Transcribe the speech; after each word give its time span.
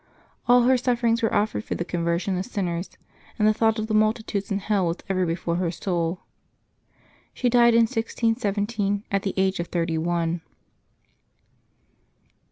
All 0.47 0.63
her 0.63 0.77
sufferings 0.77 1.21
were 1.21 1.31
offered 1.31 1.63
for 1.63 1.75
the 1.75 1.85
conversion 1.85 2.35
of 2.35 2.47
sin 2.47 2.65
ners, 2.65 2.97
and 3.37 3.47
the 3.47 3.53
thought 3.53 3.77
of 3.77 3.85
the 3.85 3.93
multitudes 3.93 4.49
in 4.51 4.57
hell 4.57 4.87
was 4.87 4.97
ever 5.09 5.27
before 5.27 5.57
her 5.57 5.69
soul. 5.69 6.21
She 7.35 7.51
died 7.51 7.75
in 7.75 7.81
1617, 7.81 9.03
at 9.11 9.21
the 9.21 9.35
age 9.37 9.59
of 9.59 9.67
thirty 9.67 9.99
one. 9.99 10.41